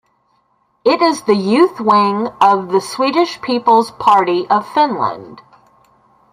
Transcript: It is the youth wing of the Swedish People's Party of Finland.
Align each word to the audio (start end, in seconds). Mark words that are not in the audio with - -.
It 0.83 0.99
is 0.99 1.21
the 1.21 1.35
youth 1.35 1.79
wing 1.79 2.29
of 2.41 2.71
the 2.71 2.81
Swedish 2.81 3.39
People's 3.39 3.91
Party 3.91 4.47
of 4.49 4.67
Finland. 4.67 5.43